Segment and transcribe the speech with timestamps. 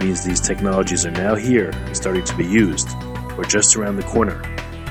[0.00, 2.88] means these technologies are now here and starting to be used,
[3.36, 4.42] or just around the corner,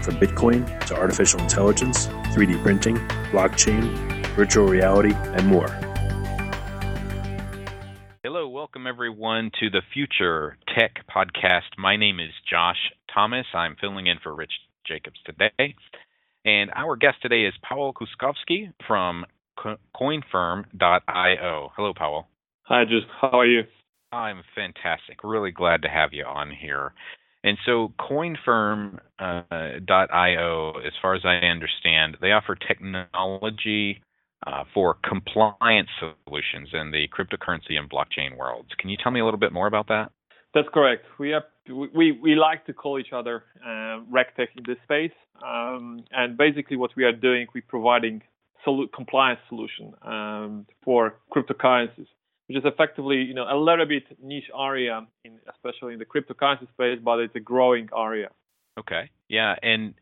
[0.02, 2.96] from Bitcoin to artificial intelligence, 3D printing,
[3.32, 3.96] blockchain,
[4.36, 5.68] virtual reality, and more.
[8.24, 11.78] Hello, welcome everyone to the Future Tech Podcast.
[11.78, 13.46] My name is Josh Thomas.
[13.54, 14.52] I'm filling in for Rich
[14.88, 15.76] Jacobs today.
[16.44, 19.26] And our guest today is Paweł Kuskowski from
[19.58, 21.72] coinfirm.io.
[21.76, 22.26] Hello, Paweł.
[22.64, 23.64] Hi, just how are you?
[24.16, 25.24] I'm fantastic.
[25.24, 26.94] Really glad to have you on here.
[27.44, 34.02] And so, CoinFirm.io, uh, as far as I understand, they offer technology
[34.48, 38.70] uh, for compliance solutions in the cryptocurrency and blockchain worlds.
[38.80, 40.12] Can you tell me a little bit more about that?
[40.54, 41.06] That's correct.
[41.20, 45.12] We have we we like to call each other uh, RegTech in this space,
[45.46, 48.22] um, and basically what we are doing, we're providing
[48.66, 52.08] solu- compliance solution um, for cryptocurrencies,
[52.48, 56.68] which is effectively you know a little bit niche area, in, especially in the cryptocurrency
[56.74, 58.30] space, but it's a growing area.
[58.78, 59.94] Okay, yeah, and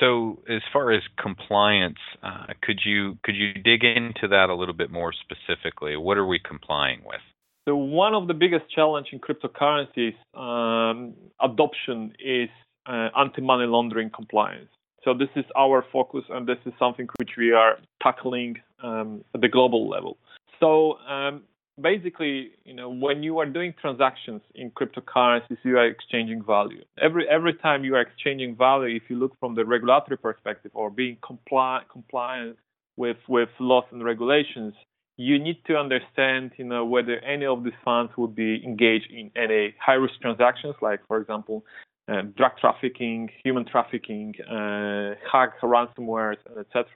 [0.00, 4.74] so as far as compliance, uh, could you could you dig into that a little
[4.74, 5.96] bit more specifically?
[5.96, 7.20] What are we complying with?
[7.68, 12.48] So one of the biggest challenge in cryptocurrencies um, adoption is
[12.86, 14.68] uh, anti-money laundering compliance.
[15.04, 19.40] So this is our focus, and this is something which we are tackling um, at
[19.40, 20.16] the global level.
[20.60, 21.42] So um,
[21.80, 26.82] basically, you know, when you are doing transactions in cryptocurrencies, you are exchanging value.
[27.00, 30.90] Every every time you are exchanging value, if you look from the regulatory perspective or
[30.90, 32.56] being compli- compliant
[32.96, 34.74] with with laws and regulations,
[35.16, 39.30] you need to understand, you know, whether any of these funds would be engaged in
[39.34, 41.64] any high-risk transactions, like, for example,
[42.08, 46.86] uh, drug trafficking, human trafficking, uh, hack ransomware, etc.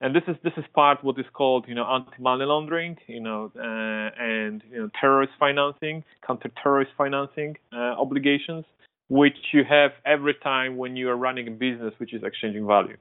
[0.00, 3.50] And this is this is part what is called, you know, anti-money laundering, you know,
[3.56, 8.66] uh, and you know, terrorist financing, counter-terrorist financing uh, obligations,
[9.08, 12.96] which you have every time when you are running a business which is exchanging value.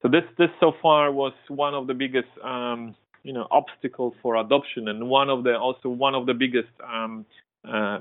[0.00, 4.36] So this this so far was one of the biggest um, you know obstacle for
[4.36, 7.26] adoption and one of the also one of the biggest um,
[7.66, 7.98] uh,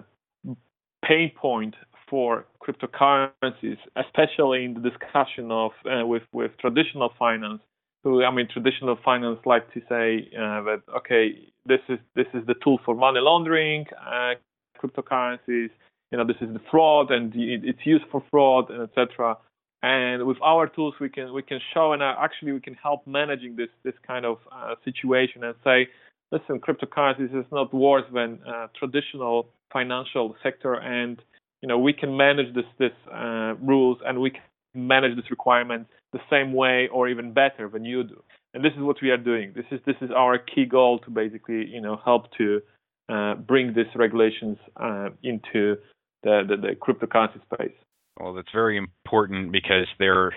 [1.04, 1.76] pain point
[2.10, 7.62] for cryptocurrencies, especially in the discussion of uh, with with traditional finance.
[8.04, 12.46] Who I mean, traditional finance like to say uh, that okay, this is this is
[12.46, 14.34] the tool for money laundering, uh,
[14.82, 15.70] cryptocurrencies.
[16.12, 19.38] You know, this is the fraud, and it's used for fraud, and etc.
[19.84, 23.06] And with our tools, we can we can show and uh, actually we can help
[23.08, 25.88] managing this this kind of uh, situation and say,
[26.32, 31.22] listen, cryptocurrencies is not worse than uh, traditional financial sector, and
[31.62, 34.42] you know we can manage this this uh, rules and we can
[34.74, 38.24] manage this requirement the same way or even better than you do.
[38.54, 39.52] And this is what we are doing.
[39.56, 42.62] This is this is our key goal to basically you know help to
[43.10, 45.76] uh, bring these regulations uh, into
[46.24, 47.76] the, the, the cryptocurrency space.
[48.20, 50.32] Well, that's very important because there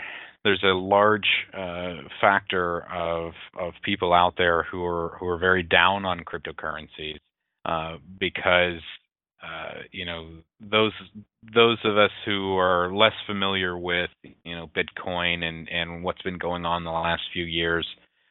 [0.45, 5.63] there's a large uh, factor of of people out there who are who are very
[5.63, 7.19] down on cryptocurrencies
[7.67, 8.81] uh, because
[9.43, 10.93] uh, you know those
[11.55, 16.39] those of us who are less familiar with you know Bitcoin and and what's been
[16.39, 17.87] going on the last few years,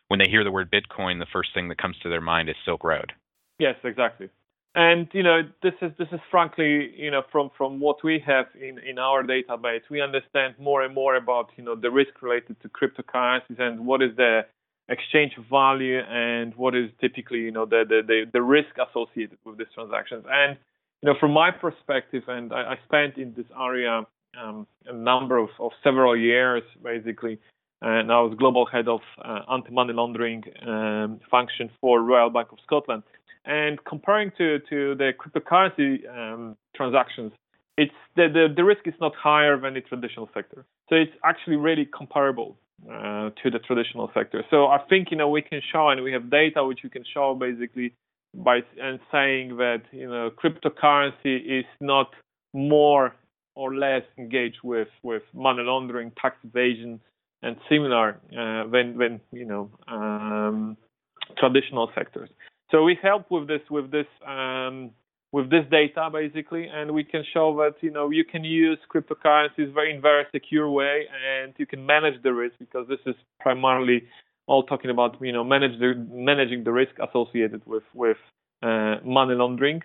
[0.07, 2.55] when they hear the word Bitcoin, the first thing that comes to their mind is
[2.65, 3.13] Silk Road.
[3.59, 4.29] Yes, exactly.
[4.73, 8.47] And you know, this is this is frankly, you know, from from what we have
[8.59, 12.57] in in our database, we understand more and more about you know the risk related
[12.61, 14.41] to cryptocurrencies and what is the
[14.89, 19.57] exchange value and what is typically you know the the the, the risk associated with
[19.57, 20.25] these transactions.
[20.29, 20.57] And
[21.05, 24.07] you know, from my perspective, and I, I spent in this area
[24.41, 27.39] um, a number of, of several years basically
[27.81, 32.57] and I was global head of uh, anti-money laundering um, function for Royal Bank of
[32.65, 33.03] Scotland.
[33.45, 37.31] And comparing to, to the cryptocurrency um, transactions,
[37.77, 40.65] it's the, the, the risk is not higher than the traditional sector.
[40.89, 42.57] So it's actually really comparable
[42.89, 44.43] uh, to the traditional sector.
[44.49, 47.03] So I think you know we can show and we have data which we can
[47.13, 47.93] show basically
[48.43, 52.07] by and saying that you know cryptocurrency is not
[52.53, 53.13] more
[53.55, 56.99] or less engaged with with money laundering, tax evasion,
[57.41, 60.77] and similar uh, than than you know um,
[61.37, 62.29] traditional sectors.
[62.71, 64.91] So we help with this with this um,
[65.31, 69.73] with this data basically, and we can show that you know you can use cryptocurrencies
[69.73, 74.03] very in very secure way, and you can manage the risk because this is primarily
[74.47, 78.17] all talking about you know manage the, managing the risk associated with with
[78.61, 79.81] uh, money laundering,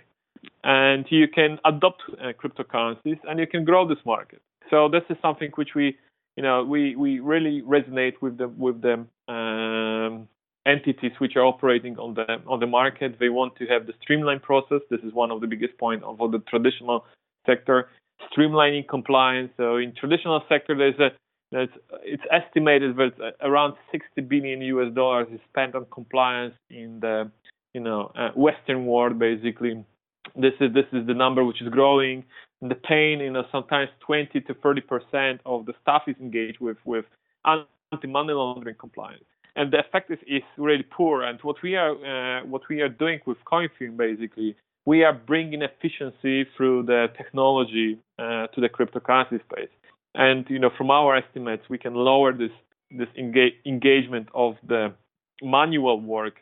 [0.64, 4.40] and you can adopt uh, cryptocurrencies and you can grow this market.
[4.70, 5.96] So this is something which we
[6.36, 10.28] you know we we really resonate with the with the um,
[10.66, 13.18] entities which are operating on the on the market.
[13.18, 14.80] They want to have the streamlined process.
[14.90, 17.06] This is one of the biggest points of the traditional
[17.46, 17.88] sector,
[18.32, 19.50] streamlining compliance.
[19.56, 21.10] So in traditional sector, there's a
[21.52, 27.30] it's, it's estimated that around 60 billion US dollars is spent on compliance in the
[27.74, 29.18] you know uh, Western world.
[29.18, 29.84] Basically,
[30.36, 32.24] this is this is the number which is growing.
[32.60, 36.60] And the pain, you know, sometimes 20 to 30 percent of the staff is engaged
[36.60, 37.04] with with
[37.44, 39.24] anti-money laundering compliance
[39.56, 41.22] and the effect is, is really poor.
[41.22, 44.56] And what we are uh, what we are doing with CoinFirm basically,
[44.86, 49.68] we are bringing efficiency through the technology uh, to the cryptocurrency space.
[50.14, 52.50] And you know, from our estimates, we can lower this
[52.90, 54.92] this engage, engagement of the
[55.42, 56.34] manual work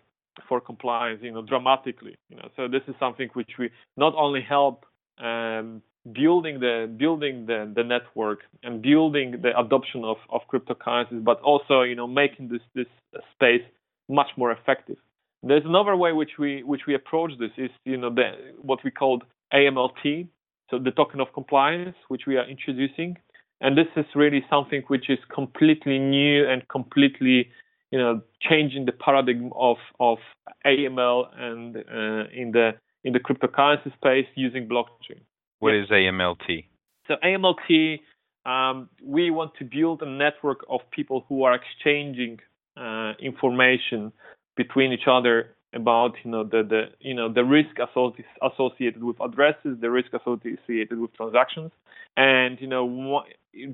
[0.49, 2.15] for compliance, you know, dramatically.
[2.31, 4.87] You know, so this is something which we not only help
[5.19, 5.83] um,
[6.13, 11.83] building the building the, the network and building the adoption of, of cryptocurrencies, but also
[11.83, 12.87] you know making this this
[13.35, 13.63] space
[14.09, 14.97] much more effective.
[15.43, 18.33] There's another way which we which we approach this is you know the
[18.63, 20.29] what we called AMLT,
[20.71, 23.17] so the token of compliance, which we are introducing,
[23.61, 27.49] and this is really something which is completely new and completely
[27.91, 30.19] you know changing the paradigm of of
[30.67, 32.73] AML and uh, in the
[33.05, 35.21] in the cryptocurrency space using blockchain.
[35.61, 36.67] What is AMLT?
[37.07, 38.01] So AMLT,
[38.45, 42.39] um, we want to build a network of people who are exchanging
[42.77, 44.13] uh, information
[44.57, 47.77] between each other about you know the, the you know the risk
[48.43, 51.71] associated with addresses, the risk associated with transactions,
[52.17, 53.23] and you know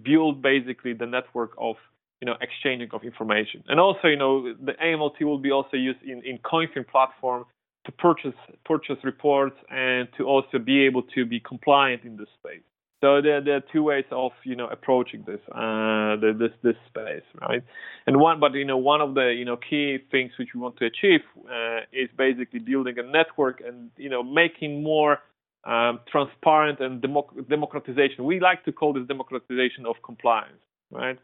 [0.02, 1.76] build basically the network of
[2.20, 3.62] you know exchanging of information.
[3.68, 7.44] And also you know the AMLT will be also used in in CoinFirm platform
[7.86, 12.62] to purchase purchase reports and to also be able to be compliant in this space.
[13.04, 17.28] So there, there are two ways of you know approaching this uh, this this space,
[17.38, 17.62] right?
[18.06, 20.78] And one, but you know one of the you know key things which we want
[20.78, 25.18] to achieve uh, is basically building a network and you know making more
[25.64, 28.24] um, transparent and democ- democratization.
[28.24, 31.18] We like to call this democratization of compliance, right?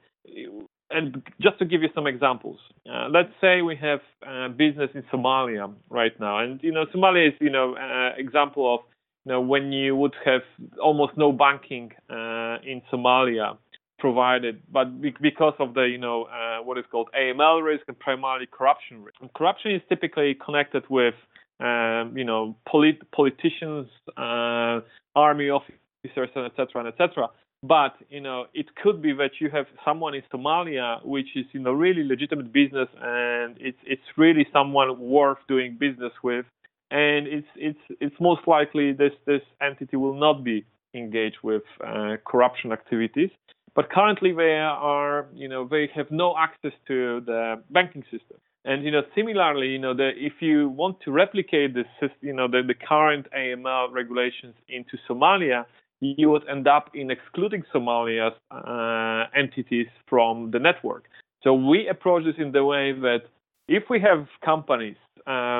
[0.90, 2.58] and just to give you some examples,
[2.92, 7.28] uh, let's say we have uh, business in Somalia right now, and you know Somalia
[7.28, 8.80] is you know uh, example of
[9.26, 10.42] know when you would have
[10.82, 13.58] almost no banking uh, in Somalia
[13.98, 14.86] provided, but
[15.20, 19.16] because of the you know uh, what is called AML risk and primarily corruption risk.
[19.20, 21.14] And corruption is typically connected with
[21.60, 24.80] um, you know polit- politicians, uh,
[25.14, 26.66] army officers, and etc.
[26.76, 27.28] and etc.
[27.62, 31.60] But you know, it could be that you have someone in Somalia which is you
[31.60, 36.46] know really legitimate business, and it's it's really someone worth doing business with,
[36.90, 42.16] and it's it's it's most likely this this entity will not be engaged with uh,
[42.26, 43.30] corruption activities.
[43.74, 48.38] But currently they are you know they have no access to the banking system.
[48.64, 52.46] And you know, similarly, you know, the, if you want to replicate this, you know,
[52.46, 55.64] the, the current AML regulations into Somalia,
[56.00, 61.04] you would end up in excluding Somalia's uh, entities from the network.
[61.42, 63.22] So we approach this in the way that
[63.68, 64.96] if we have companies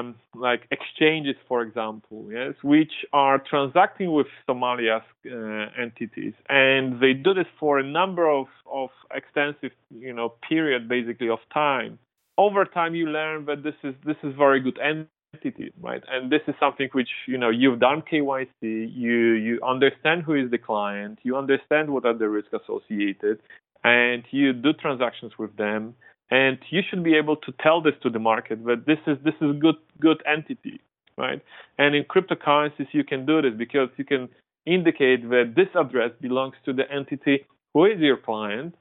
[0.01, 7.13] um, like exchanges, for example, yes, which are transacting with Somalia's uh, entities, and they
[7.13, 11.99] do this for a number of, of extensive, you know, period basically of time.
[12.39, 16.03] Over time, you learn that this is this is very good entity, right?
[16.09, 20.51] And this is something which you know you've done KYC, you you understand who is
[20.51, 23.41] the client, you understand what are the risks associated,
[23.85, 25.95] and you do transactions with them,
[26.31, 29.35] and you should be able to tell this to the market that this is this
[29.41, 30.81] is good good entity,
[31.17, 31.41] right?
[31.79, 34.29] And in cryptocurrencies, you can do this because you can
[34.67, 38.75] indicate that this address belongs to the entity who is your client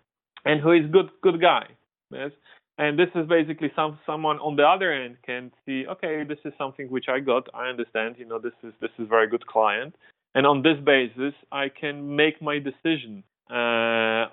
[0.45, 1.65] and who is good good guy.
[2.11, 2.31] Yes?
[2.77, 6.53] and this is basically some someone on the other end can see okay this is
[6.57, 9.93] something which i got i understand you know this is this is very good client
[10.35, 13.55] and on this basis, I can make my decision uh,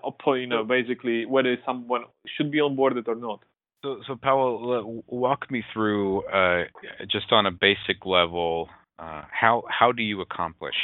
[0.07, 2.03] upon you know basically whether someone
[2.37, 3.41] should be onboarded or not.
[3.83, 6.65] So, so Paweł, walk me through uh,
[7.11, 8.69] just on a basic level.
[8.99, 10.75] Uh, how how do you accomplish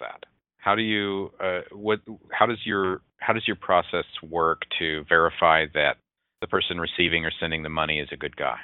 [0.00, 0.24] that?
[0.56, 2.00] How do you uh, what?
[2.30, 5.96] How does your how does your process work to verify that
[6.40, 8.56] the person receiving or sending the money is a good guy?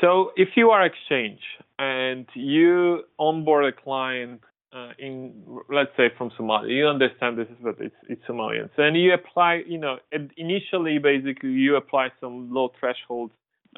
[0.00, 1.40] So, if you are Exchange
[1.78, 4.40] and you onboard a client
[4.72, 5.32] uh, in
[5.68, 9.62] let's say from Somalia, you understand this is what it's it's Somalians, and you apply,
[9.66, 9.98] you know,
[10.36, 13.32] initially basically you apply some low thresholds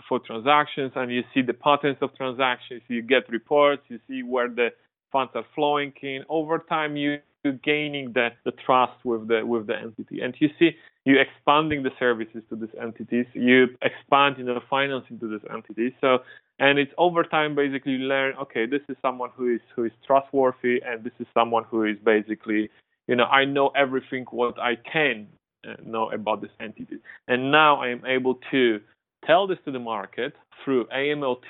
[0.09, 4.49] for transactions, and you see the patterns of transactions, you get reports, you see where
[4.49, 4.69] the
[5.11, 6.25] funds are flowing in.
[6.29, 7.19] Over time, you're
[7.63, 10.71] gaining the, the trust with the with the entity, and you see
[11.05, 15.93] you expanding the services to these entities, you expand you know financing to these entities.
[16.01, 16.19] So
[16.63, 19.93] and it's over time basically you learn okay this is someone who is who is
[20.07, 22.71] trustworthy and this is someone who is basically
[23.09, 25.27] you know i know everything what i can
[25.69, 28.81] uh, know about this entity and now i am able to
[29.27, 31.43] tell this to the market through amlt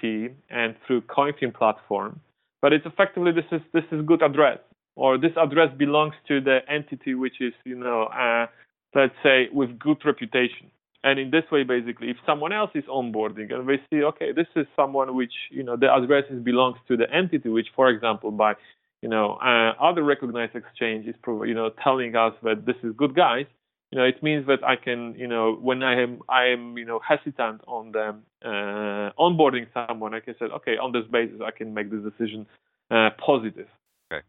[0.50, 2.18] and through coinfirm platform
[2.62, 4.58] but it's effectively this is this is good address
[4.96, 8.46] or this address belongs to the entity which is you know uh,
[8.94, 10.70] let's say with good reputation
[11.04, 14.46] and in this way, basically, if someone else is onboarding and we see, okay, this
[14.54, 18.54] is someone which, you know, the address belongs to the entity, which, for example, by,
[19.00, 23.16] you know, uh, other recognized exchange is, you know, telling us that this is good
[23.16, 23.46] guys,
[23.90, 26.84] you know, it means that I can, you know, when I am, I am, you
[26.84, 31.50] know, hesitant on them uh, onboarding someone, I can say, okay, on this basis, I
[31.50, 32.46] can make this decision
[32.92, 33.66] uh, positive.
[34.10, 34.22] Okay.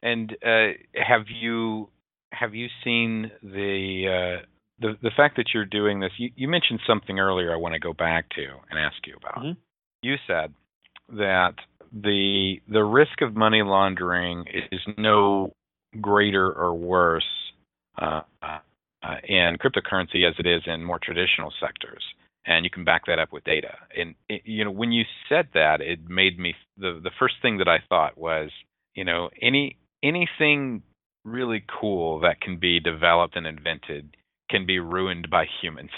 [0.00, 1.88] And uh, have you
[2.32, 4.46] have you seen the uh,
[4.80, 7.52] the the fact that you're doing this, you, you mentioned something earlier.
[7.52, 9.44] I want to go back to and ask you about.
[9.44, 9.58] Mm-hmm.
[10.02, 10.52] You said
[11.10, 11.54] that
[11.92, 15.52] the the risk of money laundering is no
[16.00, 17.24] greater or worse
[18.00, 18.58] uh, uh,
[19.26, 22.04] in cryptocurrency as it is in more traditional sectors,
[22.46, 23.74] and you can back that up with data.
[23.96, 27.58] And it, you know, when you said that, it made me the the first thing
[27.58, 28.50] that I thought was,
[28.94, 30.82] you know, any anything
[31.30, 34.16] really cool that can be developed and invented
[34.50, 35.90] can be ruined by humans.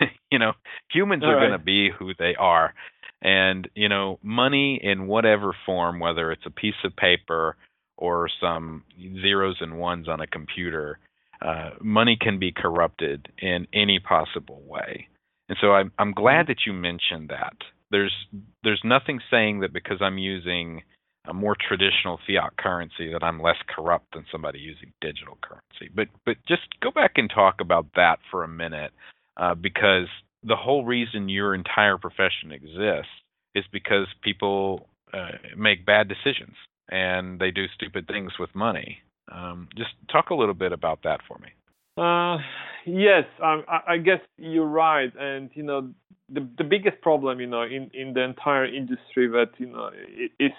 [0.30, 0.52] you know,
[0.92, 1.48] humans All are right.
[1.48, 2.74] going to be who they are.
[3.22, 7.56] And, you know, money in whatever form, whether it's a piece of paper
[7.96, 8.84] or some
[9.20, 10.98] zeros and ones on a computer,
[11.44, 15.08] uh, money can be corrupted in any possible way.
[15.48, 17.56] And so I'm, I'm glad that you mentioned that.
[17.90, 18.14] There's
[18.62, 20.82] there's nothing saying that because I'm using
[21.26, 25.90] a more traditional fiat currency that I'm less corrupt than somebody using digital currency.
[25.94, 28.92] But but just go back and talk about that for a minute,
[29.36, 30.08] uh, because
[30.42, 33.12] the whole reason your entire profession exists
[33.54, 36.54] is because people uh, make bad decisions
[36.88, 38.98] and they do stupid things with money.
[39.30, 41.48] Um, just talk a little bit about that for me.
[41.96, 42.38] Uh,
[42.86, 45.90] yes, um, I, I guess you're right, and you know
[46.32, 49.90] the the biggest problem, you know, in in the entire industry that you know
[50.38, 50.52] is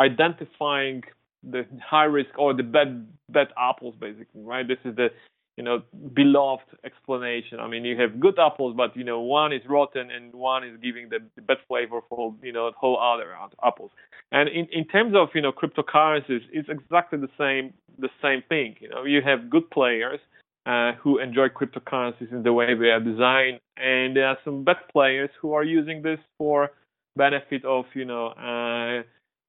[0.00, 1.02] identifying
[1.42, 4.66] the high risk or the bad bad apples basically right?
[4.66, 5.08] This is the
[5.56, 5.82] you know
[6.14, 7.60] beloved explanation.
[7.60, 10.76] I mean you have good apples but you know one is rotten and one is
[10.82, 13.90] giving the, the bad flavor for you know whole other apples.
[14.32, 18.76] And in, in terms of you know cryptocurrencies it's exactly the same the same thing
[18.80, 19.04] you know.
[19.04, 20.20] You have good players
[20.66, 24.78] uh, who enjoy cryptocurrencies in the way they are designed and there are some bad
[24.92, 26.70] players who are using this for
[27.16, 29.02] benefit of you know uh,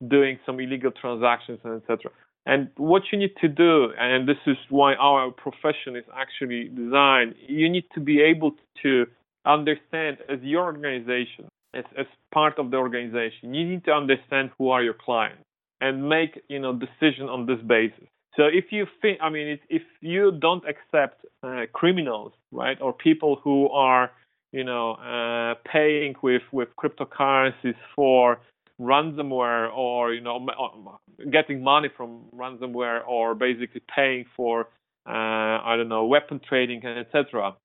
[0.08, 2.12] doing some illegal transactions and etc.
[2.46, 7.34] And what you need to do, and this is why our profession is actually designed,
[7.48, 8.52] you need to be able
[8.84, 9.08] to
[9.46, 14.70] understand as your organization, as, as part of the organization, you need to understand who
[14.70, 15.42] are your clients
[15.82, 18.08] and make you know decision on this basis.
[18.36, 23.40] So if you think, I mean, if you don't accept uh, criminals, right, or people
[23.44, 24.12] who are,
[24.52, 28.40] you know, uh, paying with with cryptocurrencies for
[28.80, 34.62] ransomware or you know uh, getting money from ransomware or basically paying for
[35.08, 37.56] uh, I don't know weapon trading and etc.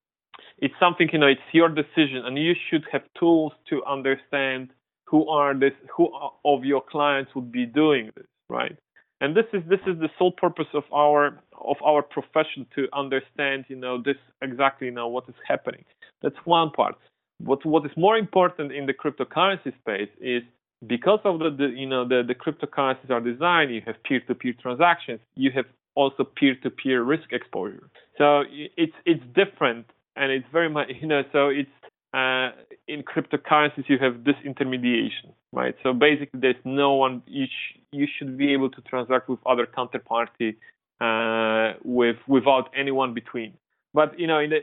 [0.59, 4.71] It's something you know it's your decision and you should have tools to understand
[5.07, 6.09] who are this who
[6.45, 8.77] of your clients would be doing this right?
[9.23, 13.65] And this is this is the sole purpose of our of our profession to understand
[13.69, 15.85] you know this exactly you know what is happening.
[16.23, 16.97] That's one part.
[17.39, 20.43] But what is more important in the cryptocurrency space is
[20.87, 25.21] because of the, the you know the, the cryptocurrencies are designed, you have peer-to-peer transactions,
[25.35, 27.91] you have also peer-to-peer risk exposure.
[28.19, 31.71] So it's it's different and it's very much you know so it's
[32.13, 32.51] uh,
[32.89, 35.77] in cryptocurrencies you have disintermediation, right?
[35.83, 39.67] So basically, there's no one you sh- you should be able to transact with other
[39.67, 40.57] counterparty
[41.01, 43.55] uh, with without anyone between.
[43.95, 44.59] But you know, in the,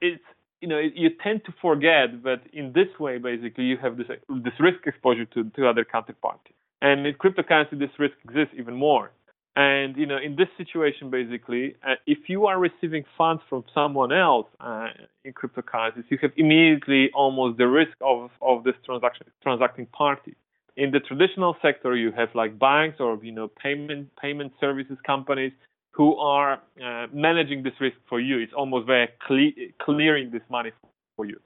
[0.00, 0.22] it's
[0.62, 4.08] you know you tend to forget that in this way, basically, you have this
[4.46, 9.12] this risk exposure to to other counterparties and in cryptocurrency, this risk exists even more.
[9.54, 14.10] And you know, in this situation, basically, uh, if you are receiving funds from someone
[14.10, 14.88] else uh,
[15.24, 20.34] in cryptocurrencies, you have immediately almost the risk of of this transaction transacting party.
[20.76, 25.52] In the traditional sector, you have like banks or you know payment payment services companies
[25.92, 28.38] who are uh, managing this risk for you.
[28.38, 30.72] It's almost very cle- clearing this money
[31.16, 31.38] for you,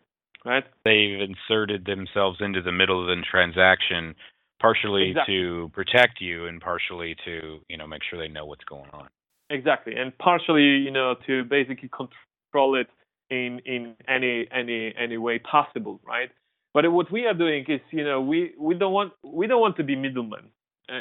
[0.45, 0.65] right?
[0.85, 4.15] They've inserted themselves into the middle of the transaction
[4.61, 5.35] partially exactly.
[5.35, 9.09] to protect you and partially to you know make sure they know what's going on
[9.51, 12.89] exactly and partially you know to basically control it
[13.31, 16.31] in in any any any way possible right
[16.73, 19.77] but what we are doing is you know we we don't want we don't want
[19.77, 20.49] to be middlemen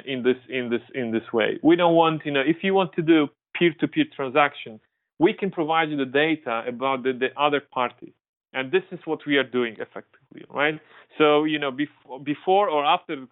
[0.06, 2.92] in this in this in this way we don't want you know if you want
[2.94, 3.28] to do
[3.58, 4.80] peer to peer transaction
[5.20, 8.14] we can provide you the data about the, the other party
[8.56, 10.80] and this is what we are doing effectively, right?
[11.18, 13.28] So, you know, before, before or after the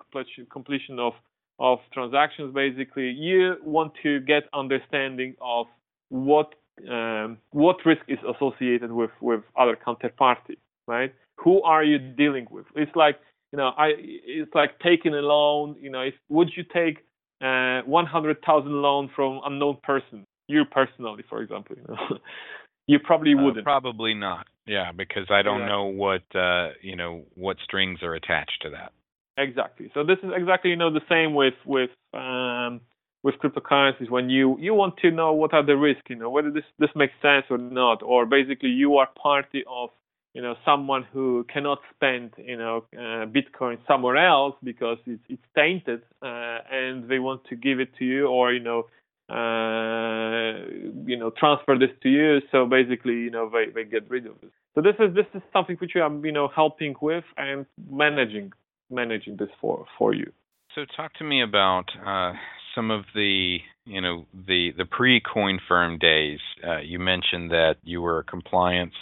[0.51, 1.13] completion of,
[1.60, 5.67] of transactions, basically, you want to get understanding of
[6.10, 6.53] what
[6.89, 10.57] um, what risk is associated with with other counterparties,
[10.88, 11.13] right?
[11.38, 12.65] Who are you dealing with?
[12.75, 13.19] It's like
[13.53, 15.75] you know, I it's like taking a loan.
[15.79, 16.98] You know, if would you take
[17.39, 22.17] uh, 100,000 loan from unknown person, you personally, for example, you know,
[22.88, 23.60] you probably uh, wouldn't.
[23.60, 24.48] Uh, probably not.
[24.65, 28.91] Yeah, because I don't know what uh, you know what strings are attached to that.
[29.38, 29.91] Exactly.
[29.93, 32.81] So this is exactly you know the same with with um,
[33.22, 36.50] with cryptocurrencies when you you want to know what are the risks, you know whether
[36.50, 39.89] this this makes sense or not, or basically you are party of
[40.33, 45.43] you know someone who cannot spend you know uh, Bitcoin somewhere else because it's it's
[45.55, 48.87] tainted uh, and they want to give it to you or you know
[49.29, 50.65] uh,
[51.05, 52.39] you know transfer this to you.
[52.51, 54.51] So basically you know they, they get rid of it.
[54.75, 58.51] So this is this is something which i'm you know helping with and managing
[58.89, 60.31] managing this for for you.
[60.75, 62.34] So talk to me about uh,
[62.73, 66.39] some of the you know the the pre CoinFirm days.
[66.67, 68.95] Uh, you mentioned that you were a compliance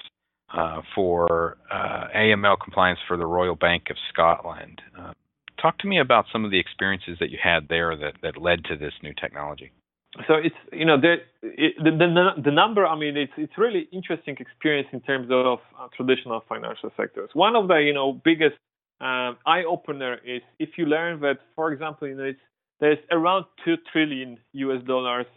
[0.53, 4.81] uh, for uh, AML compliance for the Royal Bank of Scotland.
[4.97, 5.13] Uh,
[5.61, 8.65] talk to me about some of the experiences that you had there that, that led
[8.65, 9.71] to this new technology.
[10.27, 13.87] So it's you know the, it, the, the the number i mean it's it's really
[13.93, 17.29] interesting experience in terms of uh, traditional financial sectors.
[17.33, 18.57] One of the you know biggest
[18.99, 22.39] um, eye opener is if you learn that for example you know it's
[22.81, 25.27] there's around 2 trillion us dollars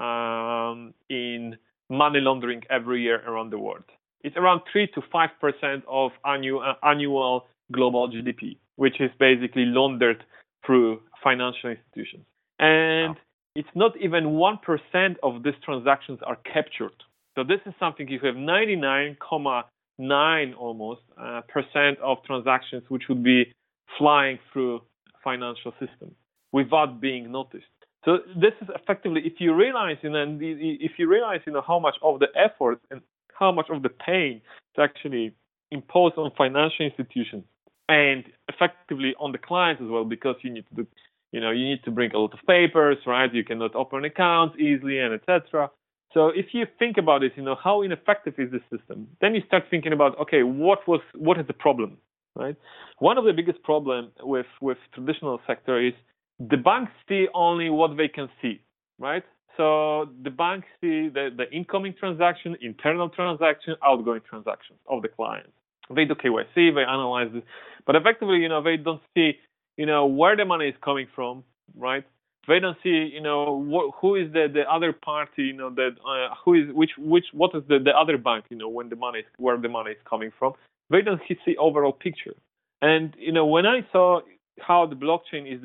[0.00, 1.58] um, in
[1.90, 3.84] money laundering every year around the world
[4.24, 9.64] it's around 3 to 5 percent of annual uh, annual global gdp which is basically
[9.64, 10.24] laundered
[10.64, 12.24] through financial institutions
[12.58, 13.20] and wow
[13.54, 16.94] it's not even 1% of these transactions are captured.
[17.34, 23.52] So this is something you have 99.9 almost uh, percent of transactions which would be
[23.98, 24.80] flying through
[25.22, 26.14] financial system
[26.52, 27.66] without being noticed.
[28.04, 31.78] So this is effectively, if you realize, you know, if you realize, you know, how
[31.78, 33.00] much of the effort and
[33.38, 34.40] how much of the pain
[34.76, 35.34] is actually
[35.70, 37.44] imposed on financial institutions
[37.88, 40.86] and effectively on the clients as well, because you need to do
[41.32, 43.32] you know you need to bring a lot of papers right?
[43.32, 45.70] You cannot open accounts easily and etc
[46.14, 49.08] so if you think about it you know how ineffective is this system?
[49.20, 51.98] Then you start thinking about okay what was what is the problem
[52.36, 52.56] right?
[52.98, 55.94] One of the biggest problem with with traditional sector is
[56.38, 58.60] the banks see only what they can see
[58.98, 59.24] right
[59.56, 65.50] so the banks see the, the incoming transaction internal transaction outgoing transactions of the clients
[65.94, 67.42] they do kyc they analyze this
[67.86, 69.32] but effectively you know they don't see
[69.76, 71.44] you know where the money is coming from,
[71.76, 72.04] right?
[72.48, 75.90] They don't see, you know, what, who is the, the other party, you know, that
[76.04, 78.96] uh, who is which which what is the, the other bank, you know, when the
[78.96, 80.54] money is where the money is coming from.
[80.90, 82.34] They don't see overall picture.
[82.82, 84.20] And you know, when I saw
[84.60, 85.60] how the blockchain is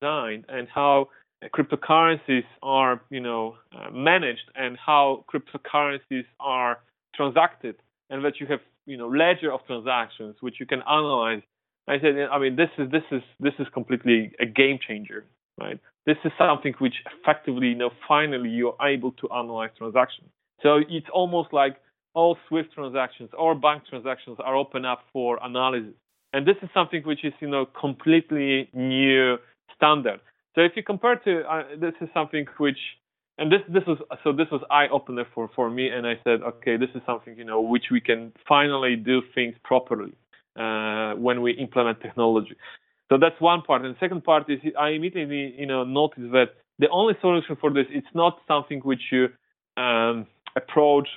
[0.00, 1.08] designed and how
[1.44, 6.78] cryptocurrencies are, you know, uh, managed and how cryptocurrencies are
[7.14, 7.76] transacted,
[8.10, 11.42] and that you have, you know, ledger of transactions which you can analyze
[11.88, 15.24] I said, I mean, this is this is this is completely a game changer,
[15.58, 15.80] right?
[16.04, 20.28] This is something which effectively, you know, finally you're able to analyze transactions.
[20.62, 21.76] So it's almost like
[22.14, 25.94] all Swift transactions or bank transactions are open up for analysis.
[26.34, 29.36] And this is something which is, you know, completely new
[29.74, 30.20] standard.
[30.54, 32.78] So if you compare to uh, this is something which
[33.38, 36.42] and this this was so this was eye opener for for me, and I said,
[36.42, 40.12] okay, this is something you know which we can finally do things properly
[40.58, 42.56] uh, when we implement technology.
[43.08, 46.56] So that's one part, and the second part is I immediately you know noticed that
[46.78, 49.28] the only solution for this it's not something which you
[49.76, 51.08] um, approach.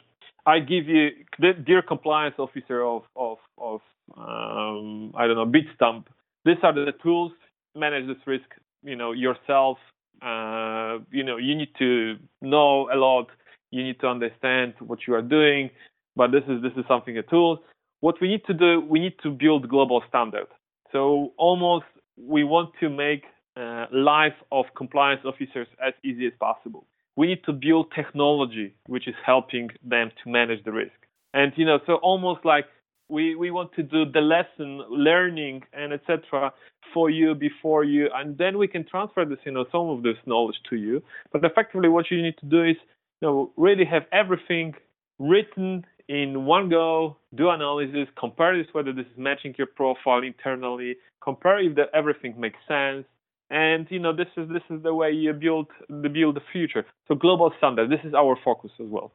[0.45, 3.81] I give you, dear compliance officer of of of
[4.17, 6.05] um, I don't know Bitstamp.
[6.45, 7.31] These are the tools
[7.75, 8.45] manage this risk.
[8.83, 9.77] You know yourself
[10.21, 13.27] uh, you know, you need to know a lot.
[13.71, 15.69] You need to understand what you are doing.
[16.15, 17.59] But this is this is something a tool.
[18.01, 20.47] What we need to do, we need to build global standard.
[20.91, 21.85] So almost
[22.17, 23.23] we want to make
[23.57, 26.85] uh, life of compliance officers as easy as possible.
[27.15, 30.93] We need to build technology which is helping them to manage the risk.
[31.33, 32.65] And you know, so almost like
[33.11, 36.51] we we want to do the lesson learning and etc
[36.93, 40.15] for you before you and then we can transfer this you know some of this
[40.25, 41.03] knowledge to you.
[41.31, 42.77] But effectively what you need to do is
[43.21, 44.73] you know really have everything
[45.19, 50.95] written in one go do analysis compare this whether this is matching your profile internally
[51.21, 53.05] compare if that everything makes sense
[53.49, 56.85] and you know this is this is the way you build the build the future.
[57.07, 59.11] So global standard this is our focus as well.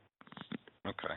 [0.87, 1.14] Okay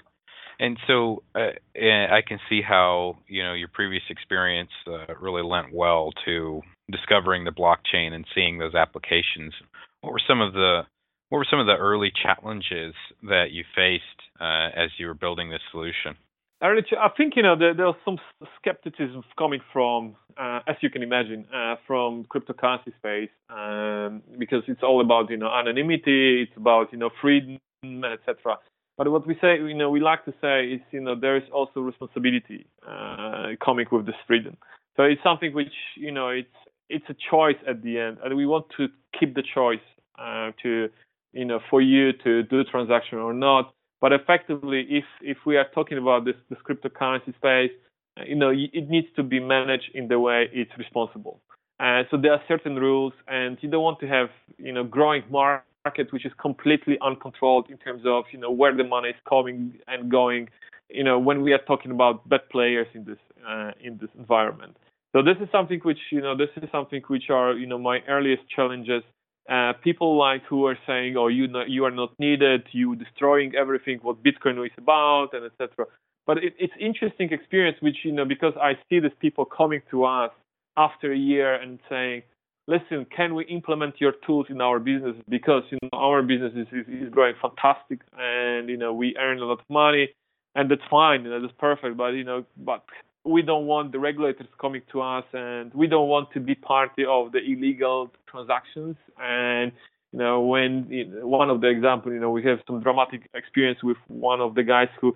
[0.60, 5.74] and so uh, I can see how you know your previous experience uh, really lent
[5.74, 9.54] well to discovering the blockchain and seeing those applications.
[10.02, 10.82] What were some of the
[11.30, 12.94] what were some of the early challenges
[13.24, 14.04] that you faced
[14.42, 16.16] uh, as you were building this solution?
[16.62, 18.18] I think you know there, was some
[18.58, 24.84] skepticism coming from, uh, as you can imagine, uh, from cryptocurrency space, um, because it's
[24.84, 28.58] all about you know anonymity, it's about you know freedom, etc.
[29.00, 31.44] But what we say, you know, we like to say is, you know, there is
[31.54, 34.58] also responsibility uh, coming with this freedom.
[34.98, 36.58] So it's something which, you know, it's
[36.90, 40.90] it's a choice at the end, and we want to keep the choice uh, to,
[41.32, 43.74] you know, for you to do the transaction or not.
[44.02, 47.72] But effectively, if if we are talking about this, this cryptocurrency space,
[48.20, 51.40] uh, you know, it needs to be managed in the way it's responsible.
[51.80, 55.24] Uh, so there are certain rules, and you don't want to have, you know, growing
[55.32, 59.16] market market which is completely uncontrolled in terms of you know where the money is
[59.28, 60.50] coming and going
[60.90, 64.76] you know when we are talking about bad players in this uh, in this environment.
[65.14, 68.00] So this is something which you know this is something which are you know my
[68.08, 69.04] earliest challenges.
[69.50, 73.56] Uh, people like who are saying oh you know, you are not needed you destroying
[73.56, 75.88] everything what bitcoin is about and etc
[76.28, 80.06] but it, it's interesting experience which you know because i see these people coming to
[80.06, 80.30] us
[80.78, 82.22] after a year and saying
[82.70, 86.68] listen, can we implement your tools in our business because you know our business is,
[86.72, 90.10] is, is growing fantastic and you know we earn a lot of money
[90.56, 91.98] and that's fine, you know, that's perfect.
[91.98, 92.84] But you know, but
[93.26, 97.04] we don't want the regulators coming to us and we don't want to be party
[97.08, 99.72] of the illegal transactions and
[100.12, 103.30] you know when you know, one of the example you know we have some dramatic
[103.34, 105.14] experience with one of the guys who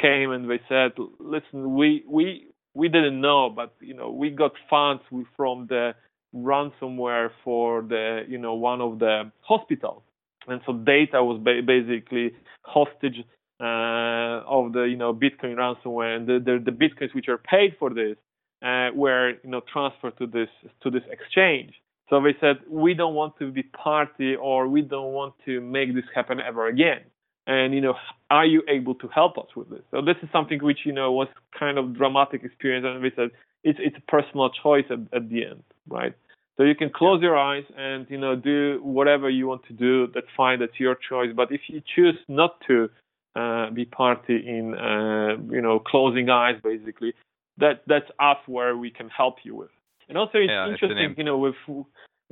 [0.00, 0.90] came and they said
[1.20, 5.02] listen we we we didn't know but you know we got funds
[5.36, 5.94] from the
[6.34, 10.02] ransomware for the you know one of the hospitals
[10.48, 13.24] and so data was ba- basically hostage
[13.60, 16.16] uh, of the you know bitcoin ransomware.
[16.16, 18.16] And the, the, the bitcoins which are paid for this
[18.62, 20.48] uh, were you know transferred to this
[20.82, 21.72] to this exchange.
[22.10, 25.94] So they said we don't want to be party or we don't want to make
[25.94, 27.00] this happen ever again
[27.46, 27.94] and you know
[28.30, 31.12] are you able to help us with this so this is something which you know
[31.12, 31.28] was
[31.58, 33.30] kind of dramatic experience and we said
[33.62, 36.14] it's it's a personal choice at, at the end right
[36.56, 40.06] so you can close your eyes and you know do whatever you want to do.
[40.14, 40.60] That's fine.
[40.60, 41.30] That's your choice.
[41.34, 42.88] But if you choose not to
[43.34, 47.12] uh, be party in uh, you know closing eyes, basically,
[47.58, 49.70] that that's us where we can help you with.
[50.08, 51.54] And also it's yeah, interesting, it's you know, with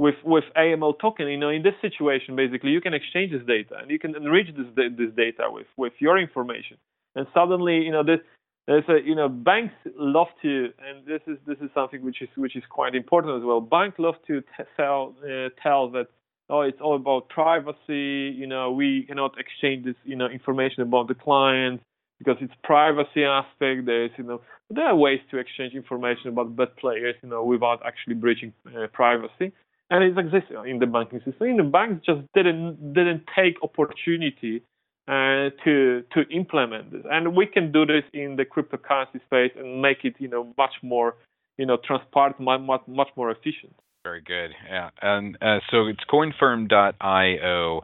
[0.02, 3.74] with with AML token, you know, in this situation, basically, you can exchange this data
[3.80, 4.66] and you can enrich this
[5.00, 6.76] this data with with your information.
[7.14, 8.20] And suddenly, you know, this
[8.66, 12.28] there's a, you know, banks love to, and this is this is something which is
[12.36, 13.60] which is quite important as well.
[13.60, 16.08] Banks love to t- tell uh, tell that
[16.50, 18.34] oh, it's all about privacy.
[18.42, 21.80] You know, we cannot exchange this, you know, information about the client
[22.18, 23.86] because it's privacy aspect.
[23.86, 27.80] There's, you know, there are ways to exchange information about bad players, you know, without
[27.86, 29.52] actually breaching uh, privacy.
[29.92, 31.48] And it exists in the banking system.
[31.48, 34.62] You know, banks just didn't didn't take opportunity
[35.06, 37.02] uh, to to implement this.
[37.10, 40.74] And we can do this in the cryptocurrency space and make it, you know, much
[40.82, 41.16] more,
[41.58, 43.74] you know, transparent, much much more efficient.
[44.02, 44.52] Very good.
[44.66, 44.88] Yeah.
[45.02, 47.82] And uh, so it's coinfirm.io.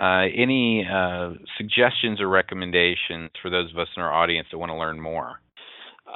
[0.00, 4.70] Uh, any uh, suggestions or recommendations for those of us in our audience that want
[4.70, 5.40] to learn more?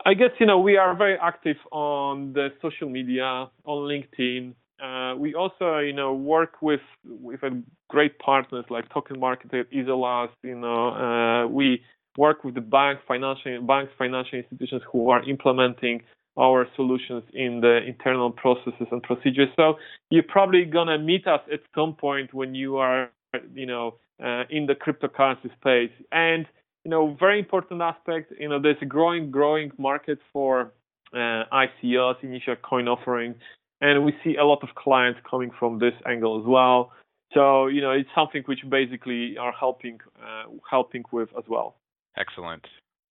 [0.06, 4.54] I guess you know we are very active on the social media, on LinkedIn.
[4.84, 7.40] Uh, we also, you know, work with with
[7.88, 10.30] great partners like Token Market, Isolas.
[10.42, 11.82] You know, uh, we
[12.18, 16.02] work with the bank, financial banks, financial institutions who are implementing
[16.38, 19.48] our solutions in the internal processes and procedures.
[19.56, 19.78] So
[20.10, 23.10] you're probably gonna meet us at some point when you are,
[23.54, 25.92] you know, uh, in the cryptocurrency space.
[26.12, 26.46] And
[26.84, 28.32] you know, very important aspect.
[28.38, 30.72] You know, there's a growing, growing market for
[31.14, 33.36] uh, ICOs, initial coin offering,
[33.80, 36.92] and we see a lot of clients coming from this angle as well.
[37.32, 41.76] So you know, it's something which basically are helping uh, helping with as well.
[42.16, 42.64] Excellent.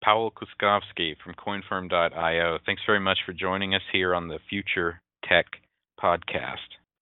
[0.06, 2.58] Paweł Kuskowski from CoinFirm.io.
[2.65, 5.45] Thanks very much for joining us here on the Future Tech
[6.02, 6.58] podcast.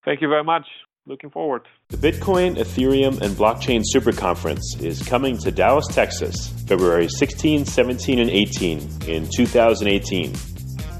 [0.06, 0.66] Thank you very much.
[1.08, 1.64] Looking forward.
[1.90, 8.20] The Bitcoin, Ethereum, and Blockchain Super Conference is coming to Dallas, Texas, February 16, 17,
[8.20, 10.61] and 18 in 2018.